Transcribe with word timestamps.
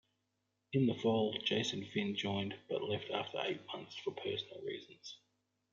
In 0.73 0.87
the 0.87 0.95
fall, 0.95 1.37
Jason 1.45 1.85
Finn 1.93 2.15
joined, 2.15 2.55
but 2.67 2.81
left 2.83 3.11
after 3.11 3.37
eight 3.43 3.63
months 3.67 3.95
for 3.97 4.09
personal 4.09 4.59
reasons. 4.65 5.19